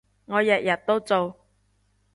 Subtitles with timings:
[0.25, 1.37] 我日日都做